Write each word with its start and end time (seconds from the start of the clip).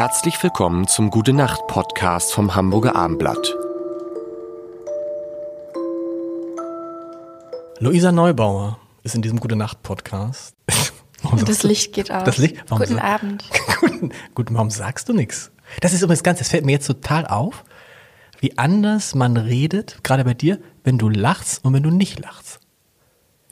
Herzlich 0.00 0.42
willkommen 0.42 0.88
zum 0.88 1.10
Gute 1.10 1.34
Nacht 1.34 1.66
Podcast 1.66 2.32
vom 2.32 2.54
Hamburger 2.54 2.96
Armblatt. 2.96 3.54
Luisa 7.80 8.10
Neubauer 8.10 8.78
ist 9.02 9.14
in 9.14 9.20
diesem 9.20 9.38
Gute 9.40 9.56
Nacht 9.56 9.82
Podcast. 9.82 10.56
das 11.44 11.64
Licht 11.64 11.92
geht 11.92 12.10
aus. 12.10 12.24
Das 12.24 12.38
Licht? 12.38 12.64
Warum 12.68 12.82
Guten 12.82 12.98
Abend. 12.98 13.44
Guten, 13.80 14.12
guten, 14.34 14.54
warum 14.54 14.70
sagst 14.70 15.06
du 15.10 15.12
nichts? 15.12 15.52
Das 15.82 15.92
ist 15.92 16.00
übrigens 16.00 16.22
ganz, 16.22 16.38
das 16.38 16.48
fällt 16.48 16.64
mir 16.64 16.72
jetzt 16.72 16.86
total 16.86 17.26
auf, 17.26 17.62
wie 18.38 18.56
anders 18.56 19.14
man 19.14 19.36
redet, 19.36 20.02
gerade 20.02 20.24
bei 20.24 20.32
dir, 20.32 20.60
wenn 20.82 20.96
du 20.96 21.10
lachst 21.10 21.62
und 21.62 21.74
wenn 21.74 21.82
du 21.82 21.90
nicht 21.90 22.18
lachst. 22.18 22.58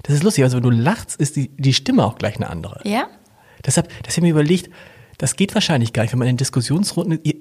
Das 0.02 0.14
ist 0.14 0.22
lustig, 0.22 0.44
also 0.44 0.56
wenn 0.56 0.62
du 0.62 0.70
lachst, 0.70 1.16
ist 1.16 1.36
die, 1.36 1.50
die 1.58 1.74
Stimme 1.74 2.06
auch 2.06 2.16
gleich 2.16 2.36
eine 2.36 2.48
andere. 2.48 2.80
Ja? 2.84 3.08
Deshalb, 3.66 3.88
das 4.04 4.16
habe 4.16 4.26
ich 4.26 4.32
mir 4.32 4.40
überlegt, 4.40 4.70
das 5.18 5.36
geht 5.36 5.54
wahrscheinlich 5.54 5.92
gar 5.92 6.02
nicht, 6.02 6.12
wenn 6.12 6.18
man 6.18 6.28
in 6.28 6.36
Diskussionsrunden, 6.36 7.20
ihr, 7.22 7.34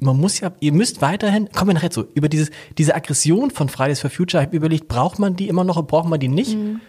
man 0.00 0.18
muss 0.18 0.40
ja, 0.40 0.52
ihr 0.60 0.72
müsst 0.72 1.00
weiterhin, 1.00 1.50
kommen 1.52 1.70
wir 1.70 1.74
nachher 1.74 1.90
zu, 1.90 2.06
über 2.14 2.28
dieses, 2.28 2.50
diese 2.78 2.94
Aggression 2.94 3.50
von 3.50 3.68
Fridays 3.68 4.00
for 4.00 4.10
Future, 4.10 4.42
ich 4.42 4.46
habe 4.46 4.56
überlegt, 4.56 4.88
braucht 4.88 5.18
man 5.18 5.36
die 5.36 5.48
immer 5.48 5.64
noch 5.64 5.76
oder 5.76 5.86
braucht 5.86 6.08
man 6.08 6.20
die 6.20 6.28
nicht? 6.28 6.56
Mhm. 6.56 6.80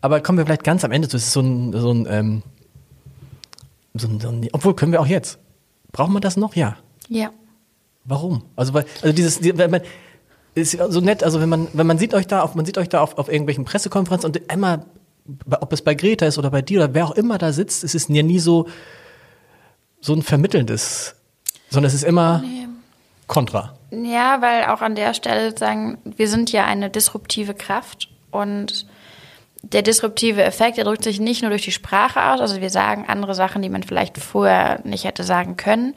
Aber 0.00 0.20
kommen 0.20 0.38
wir 0.38 0.44
vielleicht 0.44 0.64
ganz 0.64 0.84
am 0.84 0.90
Ende 0.90 1.08
zu, 1.08 1.16
das 1.16 1.26
ist 1.26 1.32
so 1.32 1.40
ein, 1.40 1.72
so 1.72 1.92
ein, 1.92 2.06
ähm, 2.10 2.42
so 3.94 4.08
ein, 4.08 4.20
so 4.20 4.28
ein 4.28 4.48
obwohl 4.52 4.74
können 4.74 4.92
wir 4.92 5.00
auch 5.00 5.06
jetzt. 5.06 5.38
Braucht 5.92 6.10
man 6.10 6.22
das 6.22 6.36
noch? 6.36 6.56
Ja. 6.56 6.76
Ja. 7.08 7.30
Warum? 8.04 8.42
Also, 8.56 8.74
weil, 8.74 8.84
also 9.02 9.14
dieses, 9.14 9.42
wenn 9.42 9.70
man, 9.70 9.82
ist 10.54 10.72
so 10.72 11.00
nett, 11.00 11.22
also 11.22 11.40
wenn 11.40 11.48
man, 11.48 11.68
wenn 11.72 11.86
man 11.86 11.98
sieht 11.98 12.14
euch 12.14 12.26
da 12.26 12.42
auf, 12.42 12.54
man 12.54 12.64
sieht 12.64 12.78
euch 12.78 12.88
da 12.88 13.00
auf, 13.00 13.16
auf 13.18 13.28
irgendwelchen 13.28 13.64
Pressekonferenzen 13.64 14.30
und 14.30 14.50
einmal, 14.50 14.84
ob 15.60 15.72
es 15.72 15.82
bei 15.82 15.94
Greta 15.94 16.26
ist 16.26 16.38
oder 16.38 16.50
bei 16.50 16.62
dir 16.62 16.80
oder 16.80 16.94
wer 16.94 17.06
auch 17.06 17.12
immer 17.12 17.38
da 17.38 17.52
sitzt, 17.52 17.84
es 17.84 17.94
ist 17.94 18.08
ja 18.08 18.22
nie 18.22 18.38
so, 18.40 18.66
so 20.02 20.12
ein 20.12 20.22
vermittelndes, 20.22 21.14
sondern 21.70 21.88
es 21.88 21.94
ist 21.94 22.04
immer 22.04 22.42
nee. 22.44 22.68
kontra. 23.26 23.72
Ja, 23.90 24.42
weil 24.42 24.66
auch 24.66 24.82
an 24.82 24.94
der 24.94 25.14
Stelle 25.14 25.56
sagen, 25.56 25.98
wir 26.04 26.28
sind 26.28 26.52
ja 26.52 26.66
eine 26.66 26.90
disruptive 26.90 27.54
Kraft 27.54 28.08
und 28.30 28.86
der 29.62 29.82
disruptive 29.82 30.42
Effekt, 30.42 30.76
der 30.76 30.84
drückt 30.84 31.04
sich 31.04 31.20
nicht 31.20 31.42
nur 31.42 31.50
durch 31.50 31.62
die 31.62 31.72
Sprache 31.72 32.22
aus, 32.22 32.40
also 32.40 32.60
wir 32.60 32.70
sagen 32.70 33.04
andere 33.06 33.34
Sachen, 33.34 33.62
die 33.62 33.68
man 33.68 33.84
vielleicht 33.84 34.18
vorher 34.18 34.80
nicht 34.84 35.04
hätte 35.04 35.22
sagen 35.22 35.56
können, 35.56 35.94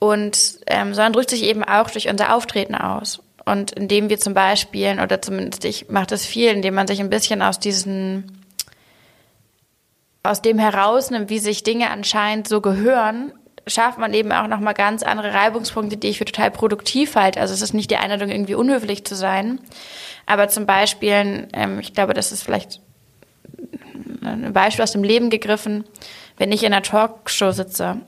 und 0.00 0.58
ähm, 0.66 0.94
sondern 0.94 1.12
drückt 1.12 1.30
sich 1.30 1.44
eben 1.44 1.62
auch 1.62 1.90
durch 1.90 2.08
unser 2.08 2.34
Auftreten 2.34 2.74
aus. 2.74 3.22
Und 3.44 3.72
indem 3.72 4.08
wir 4.08 4.18
zum 4.18 4.34
Beispiel, 4.34 4.98
oder 5.00 5.22
zumindest 5.22 5.64
ich 5.64 5.88
mache 5.90 6.06
das 6.06 6.24
viel, 6.24 6.50
indem 6.50 6.74
man 6.74 6.86
sich 6.86 7.00
ein 7.00 7.10
bisschen 7.10 7.42
aus 7.42 7.58
diesen 7.58 8.39
aus 10.22 10.42
dem 10.42 10.58
herausnimmt, 10.58 11.30
wie 11.30 11.38
sich 11.38 11.62
Dinge 11.62 11.90
anscheinend 11.90 12.48
so 12.48 12.60
gehören, 12.60 13.32
schafft 13.66 13.98
man 13.98 14.12
eben 14.14 14.32
auch 14.32 14.46
nochmal 14.46 14.74
ganz 14.74 15.02
andere 15.02 15.32
Reibungspunkte, 15.32 15.96
die 15.96 16.08
ich 16.08 16.18
für 16.18 16.24
total 16.24 16.50
produktiv 16.50 17.14
halte. 17.14 17.40
Also 17.40 17.54
es 17.54 17.62
ist 17.62 17.74
nicht 17.74 17.90
die 17.90 17.96
Einladung, 17.96 18.30
irgendwie 18.30 18.54
unhöflich 18.54 19.04
zu 19.04 19.14
sein. 19.14 19.60
Aber 20.26 20.48
zum 20.48 20.66
Beispiel, 20.66 21.48
ähm, 21.52 21.80
ich 21.80 21.94
glaube, 21.94 22.14
das 22.14 22.32
ist 22.32 22.42
vielleicht 22.42 22.80
ein 24.22 24.52
Beispiel 24.52 24.82
aus 24.82 24.92
dem 24.92 25.04
Leben 25.04 25.30
gegriffen, 25.30 25.84
wenn 26.36 26.52
ich 26.52 26.62
in 26.62 26.72
einer 26.72 26.82
Talkshow 26.82 27.52
sitze, 27.52 27.98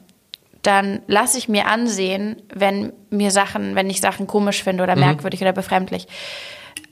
dann 0.63 1.03
lasse 1.07 1.39
ich 1.39 1.49
mir 1.49 1.67
ansehen, 1.67 2.37
wenn 2.55 2.93
mir 3.11 3.31
Sachen, 3.31 3.75
wenn 3.75 3.91
ich 3.91 4.01
Sachen 4.01 4.27
komisch 4.27 4.63
finde 4.63 4.85
oder 4.85 4.95
mhm. 4.95 5.03
merkwürdig 5.03 5.41
oder 5.41 5.53
befremdlich. 5.53 6.07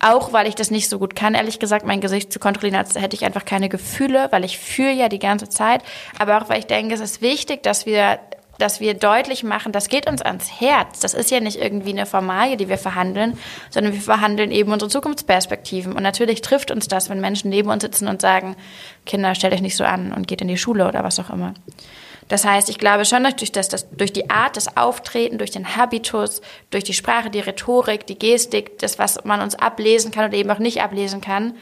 Auch 0.01 0.33
weil 0.33 0.47
ich 0.47 0.55
das 0.55 0.71
nicht 0.71 0.89
so 0.89 0.99
gut 0.99 1.15
kann, 1.15 1.35
ehrlich 1.35 1.59
gesagt, 1.59 1.87
mein 1.87 2.01
Gesicht 2.01 2.33
zu 2.33 2.39
kontrollieren, 2.39 2.79
als 2.79 2.95
hätte 2.95 3.15
ich 3.15 3.25
einfach 3.25 3.45
keine 3.45 3.69
Gefühle, 3.69 4.29
weil 4.31 4.45
ich 4.45 4.59
fühle 4.59 4.93
ja 4.93 5.09
die 5.11 5.19
ganze 5.19 5.49
Zeit. 5.49 5.83
Aber 6.19 6.41
auch 6.41 6.49
weil 6.49 6.59
ich 6.59 6.67
denke, 6.67 6.95
es 6.95 7.01
ist 7.01 7.21
wichtig, 7.21 7.63
dass 7.63 7.85
wir 7.85 8.19
dass 8.61 8.79
wir 8.79 8.95
deutlich 8.95 9.43
machen, 9.43 9.73
das 9.73 9.89
geht 9.89 10.07
uns 10.07 10.23
ans 10.23 10.61
Herz. 10.61 11.01
Das 11.01 11.15
ist 11.15 11.31
ja 11.31 11.41
nicht 11.41 11.57
irgendwie 11.57 11.91
eine 11.91 12.07
Formalie, 12.07 12.57
die 12.57 12.69
wir 12.69 12.79
verhandeln, 12.79 13.39
sondern 13.71 13.95
wir 13.95 14.01
verhandeln 14.01 14.51
eben 14.51 14.71
unsere 14.71 14.91
Zukunftsperspektiven. 14.91 15.95
Und 15.95 16.03
natürlich 16.03 16.43
trifft 16.43 16.71
uns 16.71 16.87
das, 16.87 17.09
wenn 17.09 17.21
Menschen 17.21 17.51
neben 17.51 17.71
uns 17.71 17.83
sitzen 17.83 18.07
und 18.07 18.21
sagen, 18.21 18.57
Kinder, 19.07 19.35
stellt 19.35 19.55
euch 19.55 19.63
nicht 19.63 19.77
so 19.77 19.85
an 19.85 20.13
und 20.13 20.29
geht 20.29 20.43
in 20.43 20.49
die 20.49 20.59
Schule 20.59 20.87
oder 20.87 21.03
was 21.03 21.19
auch 21.19 21.31
immer. 21.31 21.55
Das 22.31 22.45
heißt, 22.45 22.71
ich 22.71 22.79
glaube 22.79 23.05
schon, 23.05 23.25
durch, 23.25 23.53
das, 23.53 23.69
das, 23.69 23.91
durch 23.91 24.13
die 24.13 24.31
Art 24.31 24.55
des 24.55 24.77
Auftreten, 24.77 25.37
durch 25.37 25.51
den 25.51 25.77
Habitus, 25.77 26.41
durch 26.71 26.85
die 26.85 26.95
Sprache, 26.95 27.29
die 27.29 27.41
Rhetorik, 27.41 28.07
die 28.07 28.19
Gestik, 28.19 28.79
das, 28.79 28.99
was 28.99 29.25
man 29.25 29.41
uns 29.41 29.57
ablesen 29.57 30.13
kann 30.13 30.29
oder 30.29 30.39
eben 30.39 30.51
auch 30.51 30.61
nicht 30.61 30.81
ablesen 30.81 31.21
kann, 31.21 31.55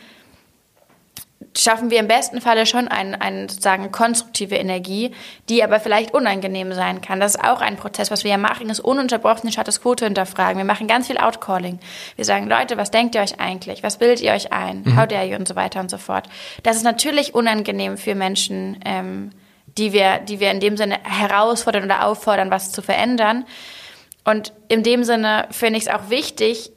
schaffen 1.56 1.90
wir 1.90 1.98
im 1.98 2.06
besten 2.06 2.42
Falle 2.42 2.66
schon 2.66 2.86
eine, 2.86 3.20
eine 3.20 3.48
sozusagen 3.48 3.90
konstruktive 3.90 4.56
Energie, 4.56 5.12
die 5.48 5.64
aber 5.64 5.80
vielleicht 5.80 6.12
unangenehm 6.12 6.74
sein 6.74 7.00
kann. 7.00 7.18
Das 7.18 7.36
ist 7.36 7.42
auch 7.42 7.62
ein 7.62 7.76
Prozess, 7.76 8.10
was 8.10 8.22
wir 8.22 8.32
ja 8.32 8.36
machen, 8.36 8.68
ist 8.68 8.80
ununterbrochen 8.80 9.42
den 9.42 9.52
Status 9.52 9.80
quo 9.80 9.94
hinterfragen. 9.98 10.58
Wir 10.58 10.66
machen 10.66 10.86
ganz 10.86 11.06
viel 11.06 11.16
Outcalling. 11.16 11.78
Wir 12.16 12.26
sagen, 12.26 12.46
Leute, 12.46 12.76
was 12.76 12.90
denkt 12.90 13.14
ihr 13.14 13.22
euch 13.22 13.40
eigentlich? 13.40 13.82
Was 13.82 13.96
bildet 13.96 14.20
ihr 14.20 14.32
euch 14.32 14.52
ein? 14.52 14.82
Mhm. 14.84 15.00
How 15.00 15.08
dare 15.08 15.24
you? 15.24 15.36
Und 15.36 15.48
so 15.48 15.56
weiter 15.56 15.80
und 15.80 15.90
so 15.90 15.96
fort. 15.96 16.28
Das 16.62 16.76
ist 16.76 16.82
natürlich 16.82 17.34
unangenehm 17.34 17.96
für 17.96 18.14
Menschen, 18.14 18.78
ähm, 18.84 19.30
die 19.78 19.92
wir, 19.92 20.18
die 20.18 20.40
wir 20.40 20.50
in 20.50 20.60
dem 20.60 20.76
Sinne 20.76 20.98
herausfordern 21.02 21.84
oder 21.84 22.04
auffordern, 22.04 22.50
was 22.50 22.72
zu 22.72 22.82
verändern. 22.82 23.44
Und 24.24 24.52
in 24.68 24.82
dem 24.82 25.04
Sinne 25.04 25.46
finde 25.50 25.78
ich 25.78 25.86
es 25.86 25.92
auch 25.92 26.10
wichtig, 26.10 26.70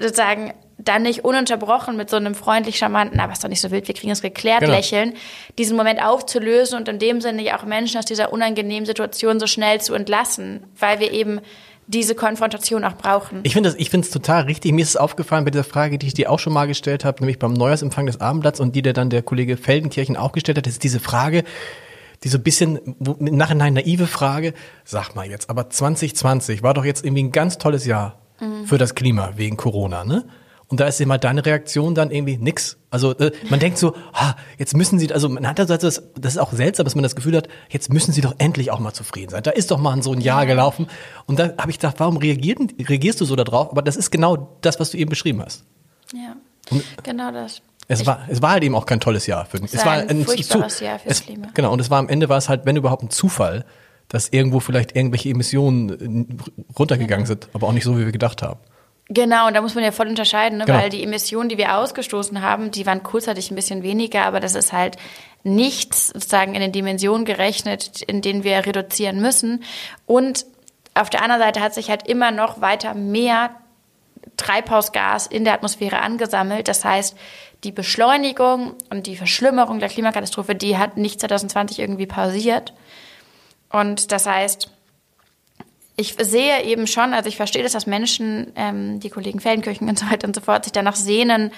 sozusagen 0.00 0.54
dann 0.78 1.02
nicht 1.02 1.24
ununterbrochen 1.24 1.96
mit 1.96 2.08
so 2.08 2.16
einem 2.16 2.34
freundlich 2.34 2.78
charmanten, 2.78 3.20
aber 3.20 3.32
ist 3.32 3.42
doch 3.42 3.48
nicht 3.48 3.60
so 3.60 3.70
wild, 3.70 3.88
wir 3.88 3.94
kriegen 3.94 4.12
es 4.12 4.22
geklärt, 4.22 4.60
genau. 4.60 4.72
lächeln, 4.72 5.14
diesen 5.58 5.76
Moment 5.76 6.02
aufzulösen 6.02 6.78
und 6.78 6.88
in 6.88 7.00
dem 7.00 7.20
Sinne 7.20 7.56
auch 7.56 7.64
Menschen 7.64 7.98
aus 7.98 8.04
dieser 8.04 8.32
unangenehmen 8.32 8.86
Situation 8.86 9.40
so 9.40 9.46
schnell 9.48 9.80
zu 9.80 9.94
entlassen, 9.94 10.64
weil 10.78 11.00
wir 11.00 11.12
eben 11.12 11.40
diese 11.88 12.14
Konfrontation 12.14 12.84
auch 12.84 12.96
brauchen. 12.96 13.40
Ich 13.42 13.54
finde 13.54 13.70
es 13.70 14.10
total 14.10 14.42
richtig. 14.42 14.72
Mir 14.72 14.82
ist 14.82 14.90
es 14.90 14.96
aufgefallen 14.96 15.44
bei 15.44 15.50
dieser 15.50 15.64
Frage, 15.64 15.98
die 15.98 16.06
ich 16.06 16.14
dir 16.14 16.30
auch 16.30 16.38
schon 16.38 16.52
mal 16.52 16.66
gestellt 16.66 17.04
habe, 17.04 17.20
nämlich 17.20 17.38
beim 17.38 17.54
Neujahrsempfang 17.54 18.06
des 18.06 18.20
Abendblatts 18.20 18.60
und 18.60 18.76
die 18.76 18.82
der 18.82 18.92
dann 18.92 19.10
der 19.10 19.22
Kollege 19.22 19.56
Feldenkirchen 19.56 20.16
auch 20.16 20.32
gestellt 20.32 20.58
hat, 20.58 20.66
ist 20.66 20.84
diese 20.84 21.00
Frage, 21.00 21.44
die 22.24 22.28
so 22.28 22.38
ein 22.38 22.42
bisschen 22.42 22.76
im 22.76 23.36
Nachhinein 23.36 23.74
naive 23.74 24.06
Frage, 24.06 24.54
sag 24.84 25.14
mal 25.14 25.28
jetzt, 25.28 25.50
aber 25.50 25.70
2020 25.70 26.62
war 26.62 26.74
doch 26.74 26.84
jetzt 26.84 27.04
irgendwie 27.04 27.24
ein 27.24 27.32
ganz 27.32 27.58
tolles 27.58 27.84
Jahr 27.86 28.18
mhm. 28.40 28.66
für 28.66 28.78
das 28.78 28.94
Klima 28.94 29.32
wegen 29.36 29.56
Corona, 29.56 30.04
ne? 30.04 30.24
Und 30.70 30.80
da 30.80 30.86
ist 30.86 31.00
immer 31.00 31.16
deine 31.16 31.44
Reaktion 31.44 31.94
dann 31.94 32.10
irgendwie 32.10 32.36
nix. 32.36 32.76
Also 32.90 33.16
äh, 33.16 33.32
man 33.48 33.58
denkt 33.58 33.78
so, 33.78 33.94
ah, 34.12 34.34
jetzt 34.58 34.76
müssen 34.76 34.98
sie, 34.98 35.10
also 35.12 35.30
man 35.30 35.48
hat 35.48 35.58
das, 35.58 35.68
das, 35.68 35.80
das 36.14 36.34
ist 36.34 36.38
auch 36.38 36.52
seltsam, 36.52 36.84
dass 36.84 36.94
man 36.94 37.02
das 37.02 37.16
Gefühl 37.16 37.34
hat, 37.36 37.48
jetzt 37.70 37.90
müssen 37.90 38.12
sie 38.12 38.20
doch 38.20 38.34
endlich 38.36 38.70
auch 38.70 38.78
mal 38.78 38.92
zufrieden 38.92 39.30
sein. 39.30 39.42
Da 39.42 39.50
ist 39.50 39.70
doch 39.70 39.78
mal 39.78 40.02
so 40.02 40.12
ein 40.12 40.20
Jahr 40.20 40.44
gelaufen. 40.44 40.86
Und 41.24 41.38
da 41.38 41.54
habe 41.56 41.70
ich 41.70 41.78
gedacht, 41.78 41.94
warum 41.98 42.18
reagierst, 42.18 42.74
reagierst 42.86 43.18
du 43.18 43.24
so 43.24 43.34
darauf? 43.34 43.70
Aber 43.70 43.80
das 43.80 43.96
ist 43.96 44.10
genau 44.10 44.58
das, 44.60 44.78
was 44.78 44.90
du 44.90 44.98
eben 44.98 45.08
beschrieben 45.08 45.42
hast. 45.42 45.64
Ja, 46.12 46.36
Und, 46.70 46.84
genau 47.02 47.32
das. 47.32 47.62
Es 47.90 48.06
war, 48.06 48.20
es 48.28 48.42
war 48.42 48.50
halt 48.50 48.62
eben 48.64 48.74
auch 48.74 48.84
kein 48.84 49.00
tolles 49.00 49.26
Jahr 49.26 49.46
für 49.46 49.56
es, 49.56 49.72
es 49.72 49.84
war 49.84 49.92
ein, 49.92 50.10
ein 50.10 50.24
furchtbares 50.24 50.76
zu, 50.76 50.84
Jahr 50.84 50.98
fürs 50.98 51.20
es, 51.20 51.24
Klima. 51.24 51.48
Genau, 51.54 51.72
und 51.72 51.80
es 51.80 51.90
war 51.90 51.98
am 51.98 52.08
Ende 52.08 52.28
war 52.28 52.36
es 52.36 52.48
halt, 52.50 52.66
wenn 52.66 52.76
überhaupt 52.76 53.02
ein 53.02 53.10
Zufall, 53.10 53.64
dass 54.08 54.28
irgendwo 54.28 54.60
vielleicht 54.60 54.94
irgendwelche 54.94 55.30
Emissionen 55.30 56.38
runtergegangen 56.78 57.24
ja. 57.24 57.28
sind, 57.28 57.48
aber 57.54 57.66
auch 57.66 57.72
nicht 57.72 57.84
so, 57.84 57.98
wie 57.98 58.04
wir 58.04 58.12
gedacht 58.12 58.42
haben. 58.42 58.60
Genau, 59.10 59.46
und 59.46 59.54
da 59.54 59.62
muss 59.62 59.74
man 59.74 59.84
ja 59.84 59.90
voll 59.90 60.06
unterscheiden, 60.06 60.58
ne? 60.58 60.66
Genau. 60.66 60.78
weil 60.78 60.90
die 60.90 61.02
Emissionen, 61.02 61.48
die 61.48 61.56
wir 61.56 61.76
ausgestoßen 61.76 62.42
haben, 62.42 62.70
die 62.70 62.84
waren 62.84 63.02
kurzzeitig 63.02 63.50
ein 63.50 63.54
bisschen 63.54 63.82
weniger, 63.82 64.24
aber 64.24 64.38
das 64.38 64.54
ist 64.54 64.74
halt 64.74 64.98
nichts 65.44 66.08
sozusagen 66.08 66.54
in 66.54 66.60
den 66.60 66.72
Dimensionen 66.72 67.24
gerechnet, 67.24 68.02
in 68.02 68.20
denen 68.20 68.44
wir 68.44 68.66
reduzieren 68.66 69.22
müssen. 69.22 69.62
Und 70.04 70.44
auf 70.92 71.08
der 71.08 71.22
anderen 71.22 71.40
Seite 71.40 71.60
hat 71.60 71.72
sich 71.72 71.88
halt 71.88 72.06
immer 72.06 72.32
noch 72.32 72.60
weiter 72.60 72.92
mehr 72.92 73.50
Treibhausgas 74.36 75.26
in 75.26 75.44
der 75.44 75.54
Atmosphäre 75.54 76.00
angesammelt. 76.00 76.68
Das 76.68 76.84
heißt, 76.84 77.16
die 77.64 77.72
Beschleunigung 77.72 78.74
und 78.90 79.06
die 79.06 79.16
Verschlimmerung 79.16 79.80
der 79.80 79.88
Klimakatastrophe, 79.88 80.54
die 80.54 80.78
hat 80.78 80.96
nicht 80.96 81.20
2020 81.20 81.80
irgendwie 81.80 82.06
pausiert. 82.06 82.72
Und 83.70 84.12
das 84.12 84.26
heißt, 84.26 84.70
ich 85.96 86.14
sehe 86.20 86.62
eben 86.62 86.86
schon, 86.86 87.12
also 87.12 87.28
ich 87.28 87.36
verstehe 87.36 87.64
das, 87.64 87.72
dass 87.72 87.86
Menschen, 87.86 88.52
ähm, 88.54 89.00
die 89.00 89.10
Kollegen 89.10 89.40
Feldenkirchen 89.40 89.88
und 89.88 89.98
so 89.98 90.08
weiter 90.08 90.28
und 90.28 90.34
so 90.34 90.40
fort, 90.40 90.64
sich 90.64 90.72
danach 90.72 90.94
sehnen, 90.94 91.52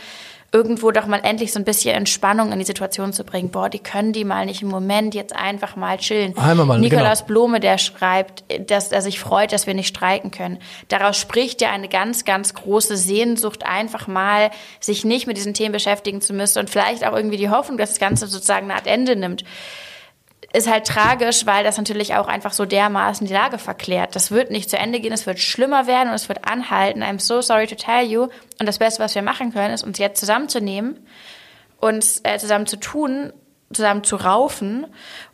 irgendwo 0.53 0.91
doch 0.91 1.07
mal 1.07 1.21
endlich 1.23 1.53
so 1.53 1.61
ein 1.61 1.65
bisschen 1.65 1.95
Entspannung 1.95 2.51
in 2.53 2.59
die 2.59 2.65
Situation 2.65 3.13
zu 3.13 3.25
bringen. 3.25 3.51
Boah, 3.51 3.69
die 3.69 3.79
können 3.79 4.13
die 4.13 4.25
mal 4.25 4.47
nicht 4.47 4.63
im 4.63 4.69
Moment 4.69 5.15
jetzt 5.15 5.35
einfach 5.35 5.77
mal 5.77 5.99
chillen. 5.99 6.37
Einmal 6.37 6.67
mal, 6.67 6.81
Nikolaus 6.81 7.21
genau. 7.21 7.29
Blome, 7.29 7.61
der 7.61 7.79
schreibt, 7.79 8.43
dass 8.69 8.91
er 8.91 9.01
sich 9.01 9.21
freut, 9.21 9.53
dass 9.53 9.69
wir 9.69 9.75
nicht 9.75 9.89
streiken 9.89 10.33
können. 10.33 10.59
Daraus 10.89 11.17
spricht 11.19 11.61
ja 11.61 11.71
eine 11.71 11.89
ganz, 11.89 12.25
ganz 12.25 12.55
große 12.55 12.97
Sehnsucht, 12.97 13.65
einfach 13.65 14.09
mal 14.09 14.51
sich 14.81 15.05
nicht 15.05 15.29
mit 15.29 15.37
diesen 15.37 15.55
Themen 15.55 15.73
beschäftigen 15.73 16.21
zu 16.21 16.33
müssen 16.33 16.59
und 16.59 16.71
vielleicht 16.71 17.07
auch 17.07 17.15
irgendwie 17.15 17.37
die 17.37 17.51
Hoffnung, 17.51 17.79
dass 17.79 17.91
das 17.91 18.01
Ganze 18.01 18.27
sozusagen 18.27 18.67
eine 18.67 18.75
Art 18.75 18.89
Ende 18.89 19.15
nimmt 19.15 19.45
ist 20.53 20.69
halt 20.69 20.87
tragisch, 20.87 21.47
weil 21.47 21.63
das 21.65 21.77
natürlich 21.77 22.15
auch 22.15 22.27
einfach 22.27 22.53
so 22.53 22.65
dermaßen 22.65 23.27
die 23.27 23.33
Lage 23.33 23.59
verklärt. 23.59 24.17
Das 24.17 24.31
wird 24.31 24.51
nicht 24.51 24.69
zu 24.69 24.79
Ende 24.79 25.01
gehen, 25.01 25.13
es 25.13 25.27
wird 25.27 25.39
schlimmer 25.39 25.87
werden 25.87 26.09
und 26.09 26.15
es 26.15 26.29
wird 26.29 26.49
anhalten. 26.49 27.03
I'm 27.03 27.21
so 27.21 27.41
sorry 27.41 27.67
to 27.67 27.77
tell 27.77 28.05
you. 28.05 28.29
Und 28.59 28.67
das 28.67 28.79
Beste, 28.79 29.03
was 29.03 29.15
wir 29.15 29.23
machen 29.23 29.53
können, 29.53 29.73
ist, 29.73 29.85
uns 29.85 29.99
jetzt 29.99 30.19
zusammenzunehmen, 30.19 30.99
uns 31.79 32.21
äh, 32.25 32.39
zusammen 32.39 32.67
zu 32.67 32.77
tun, 32.77 33.33
zusammen 33.73 34.03
zu 34.03 34.17
raufen 34.17 34.87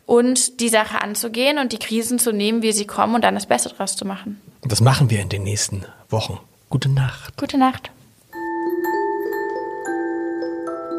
und 0.05 0.59
die 0.59 0.69
Sache 0.69 1.01
anzugehen 1.01 1.57
und 1.57 1.71
die 1.71 1.79
Krisen 1.79 2.19
zu 2.19 2.31
nehmen, 2.31 2.61
wie 2.61 2.71
sie 2.71 2.85
kommen 2.85 3.15
und 3.15 3.23
dann 3.23 3.33
das 3.33 3.47
Beste 3.47 3.69
draus 3.69 3.95
zu 3.95 4.05
machen. 4.05 4.39
Das 4.61 4.81
machen 4.81 5.09
wir 5.09 5.19
in 5.19 5.29
den 5.29 5.43
nächsten 5.43 5.85
Wochen. 6.09 6.39
Gute 6.69 6.89
Nacht. 6.89 7.37
Gute 7.37 7.57
Nacht. 7.57 7.91